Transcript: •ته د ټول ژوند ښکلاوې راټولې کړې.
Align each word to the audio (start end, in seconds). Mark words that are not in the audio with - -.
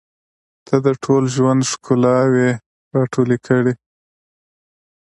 •ته 0.67 0.75
د 0.85 0.87
ټول 1.03 1.23
ژوند 1.35 1.61
ښکلاوې 1.71 2.49
راټولې 2.95 3.37
کړې. 3.45 3.73